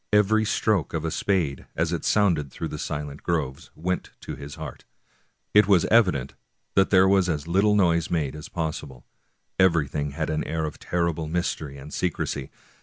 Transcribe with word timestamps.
Every 0.11 0.45
stroke 0.45 0.95
of 0.95 1.05
a 1.05 1.11
spade, 1.11 1.67
as 1.75 1.93
it 1.93 2.03
sounded 2.03 2.49
through 2.49 2.69
the 2.69 2.79
silent 2.79 3.21
groves, 3.21 3.69
went 3.75 4.09
to 4.21 4.35
his 4.35 4.55
heart. 4.55 4.83
It 5.53 5.67
was 5.67 5.85
evident 5.91 6.33
there 6.73 7.07
was 7.07 7.29
as 7.29 7.45
little 7.47 7.75
noise 7.75 8.09
made 8.09 8.35
as 8.35 8.49
possible; 8.49 9.05
every 9.59 9.87
thing 9.87 10.13
had 10.13 10.31
an 10.31 10.43
air 10.45 10.65
of 10.65 10.79
terrible 10.79 11.27
mystery 11.27 11.77
and 11.77 11.93
secrecy. 11.93 12.49